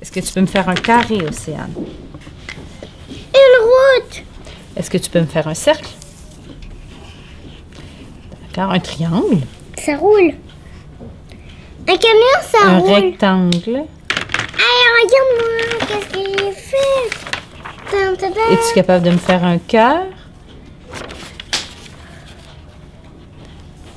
Est-ce 0.00 0.12
que 0.12 0.20
tu 0.20 0.32
peux 0.32 0.40
me 0.40 0.46
faire 0.46 0.68
un 0.68 0.74
carré, 0.74 1.18
Océane? 1.28 1.72
Une 3.08 3.56
route. 3.64 4.22
Est-ce 4.76 4.90
que 4.90 4.98
tu 4.98 5.10
peux 5.10 5.20
me 5.20 5.26
faire 5.26 5.48
un 5.48 5.54
cercle? 5.54 5.88
D'accord. 8.54 8.72
Un 8.72 8.80
triangle? 8.80 9.40
Ça 9.78 9.96
roule. 9.96 10.34
Un 11.88 11.96
camion, 11.96 12.38
ça 12.42 12.58
un 12.64 12.78
roule. 12.78 12.92
rectangle? 12.92 13.84
Hey, 14.58 14.82
regarde-moi, 15.02 15.86
qu'est-ce 15.88 16.08
que 16.12 16.18
j'ai 16.38 16.52
fait? 16.52 17.10
Es-tu 18.52 18.74
capable 18.74 19.04
de 19.04 19.10
me 19.10 19.18
faire 19.18 19.44
un 19.44 19.58
cœur? 19.58 20.06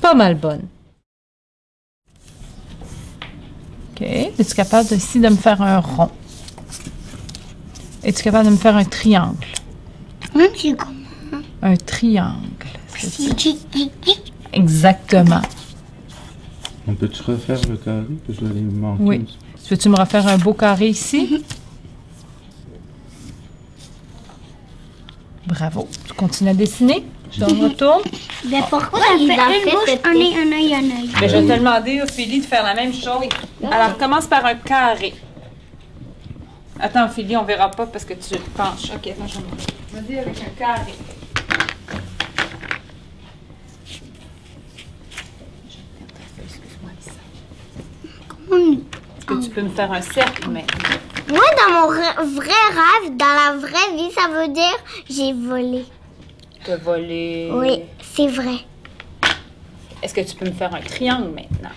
Pas 0.00 0.14
mal 0.14 0.34
bonne. 0.34 0.66
OK. 3.96 4.02
Es-tu 4.02 4.54
capable 4.54 4.92
aussi 4.94 5.20
de 5.20 5.28
me 5.28 5.36
faire 5.36 5.62
un 5.62 5.80
rond? 5.80 6.10
Es-tu 8.04 8.22
capable 8.22 8.46
de 8.46 8.50
me 8.52 8.56
faire 8.58 8.76
un 8.76 8.84
triangle? 8.84 9.46
C'est 10.54 10.76
comment? 10.76 10.92
Un 11.62 11.76
triangle. 11.76 12.36
Exactement. 14.52 15.40
On 16.86 16.94
peut-tu 16.94 17.22
refaire 17.22 17.60
le 17.68 17.76
carré? 17.78 18.04
Que 18.26 18.32
je 18.34 18.40
l'ai 18.40 18.60
manqué? 18.60 19.02
Oui. 19.02 19.38
Peux-tu 19.68 19.88
me 19.88 19.96
refaire 19.96 20.26
un 20.28 20.38
beau 20.38 20.52
carré 20.52 20.88
ici? 20.88 21.42
Bravo. 25.46 25.88
Tu 26.06 26.12
continues 26.14 26.50
à 26.50 26.54
dessiner? 26.54 27.04
Je 27.32 27.44
te 27.44 27.50
retourne. 27.50 28.02
Mais 28.48 28.60
pourquoi 28.70 29.00
il 29.18 29.30
a 29.30 29.34
fait 29.34 29.64
une 29.64 29.70
bouche, 29.70 29.90
un 30.04 30.14
nez, 30.14 30.36
un 30.38 30.52
œil, 30.52 30.74
un 30.74 30.78
œil? 30.78 31.10
Ben, 31.20 31.28
je 31.28 31.36
vais 31.36 31.54
te 31.54 31.58
demander, 31.58 32.00
Ophélie, 32.02 32.40
de 32.40 32.46
faire 32.46 32.62
la 32.62 32.74
même 32.74 32.92
chose. 32.92 33.28
Alors, 33.70 33.98
commence 33.98 34.26
par 34.26 34.44
un 34.44 34.54
carré. 34.54 35.14
Attends, 36.78 37.06
Ophélie, 37.06 37.36
on 37.36 37.44
verra 37.44 37.70
pas 37.70 37.86
parce 37.86 38.04
que 38.04 38.14
tu 38.14 38.36
te 38.36 38.50
penches. 38.50 38.90
OK, 38.94 39.06
attends, 39.08 39.26
je 39.26 39.38
vais 39.38 40.00
Vas-y 40.00 40.18
avec 40.18 40.42
un 40.42 40.50
carré. 40.58 40.94
Est-ce 49.18 49.26
que 49.26 49.42
tu 49.42 49.50
peux 49.50 49.62
me 49.62 49.70
faire 49.70 49.90
un 49.90 50.02
cercle 50.02 50.50
maintenant? 50.50 50.98
Moi, 51.28 51.40
dans 51.56 51.72
mon 51.72 51.88
vrai 51.90 52.52
rêve, 52.52 53.16
dans 53.16 53.26
la 53.26 53.56
vraie 53.56 53.96
vie, 53.96 54.12
ça 54.12 54.28
veut 54.28 54.48
dire 54.48 54.76
j'ai 55.10 55.32
volé. 55.32 55.84
Te 56.64 56.72
voler. 56.72 57.50
Oui, 57.52 57.82
c'est 58.00 58.28
vrai. 58.28 58.58
Est-ce 60.02 60.14
que 60.14 60.20
tu 60.20 60.36
peux 60.36 60.46
me 60.46 60.52
faire 60.52 60.74
un 60.74 60.80
triangle 60.80 61.30
maintenant? 61.30 61.74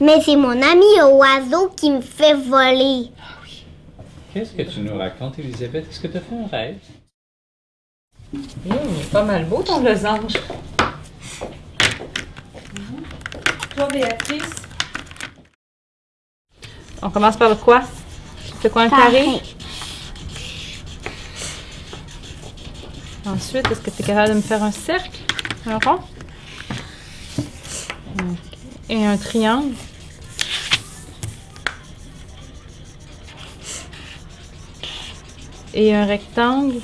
Mais 0.00 0.20
c'est 0.20 0.36
mon 0.36 0.60
ami 0.62 1.00
oiseau 1.02 1.68
qui 1.76 1.90
me 1.90 2.00
fait 2.00 2.34
voler. 2.34 3.10
Qu'est-ce 4.32 4.52
que 4.52 4.62
tu 4.62 4.80
nous 4.80 4.96
racontes, 4.98 5.38
Elisabeth? 5.38 5.88
Est-ce 5.90 6.00
que 6.00 6.08
tu 6.08 6.16
as 6.16 6.20
fait 6.20 6.36
un 6.36 6.46
rêve? 6.46 6.78
Hum, 8.34 8.76
pas 9.12 9.22
mal 9.22 9.44
beau 9.46 9.62
ton 9.62 9.82
losange. 9.82 10.34
Toi, 13.74 13.88
Béatrice? 13.92 14.54
On 17.02 17.10
commence 17.10 17.36
par 17.36 17.48
le 17.48 17.54
quoi? 17.54 17.82
C'est 18.60 18.70
quoi 18.70 18.82
un 18.82 18.88
carré? 18.88 19.24
Carré. 19.24 19.42
Ensuite, 23.26 23.70
est-ce 23.70 23.80
que 23.80 23.90
tu 23.90 24.02
es 24.02 24.04
capable 24.04 24.30
de 24.30 24.34
me 24.34 24.40
faire 24.40 24.62
un 24.62 24.72
cercle? 24.72 25.18
Un 25.66 25.78
rond? 25.78 26.00
Et 28.88 29.04
un 29.04 29.16
triangle? 29.16 29.74
Et 35.74 35.92
un 35.92 36.06
rectangle? 36.06 36.80